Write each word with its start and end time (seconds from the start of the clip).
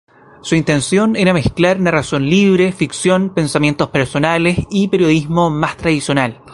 Su 0.41 0.55
intención 0.55 1.15
era 1.15 1.31
mezclar 1.31 1.79
narración 1.79 2.27
libre, 2.27 2.71
ficción, 2.71 3.35
pensamientos 3.35 3.89
personales 3.89 4.57
y 4.71 4.87
periodismo 4.87 5.51
más 5.51 5.77
tradicional. 5.77 6.41